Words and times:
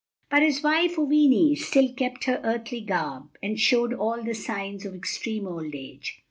But 0.31 0.41
his 0.41 0.63
wife, 0.63 0.97
Oweenee, 0.97 1.53
still 1.55 1.93
kept 1.93 2.23
her 2.23 2.41
earthly 2.43 2.81
garb 2.81 3.37
and 3.43 3.59
showed 3.59 3.93
all 3.93 4.19
the 4.23 4.33
signs 4.33 4.83
of 4.83 4.95
extreme 4.95 5.45
old 5.45 5.75
age. 5.75 6.19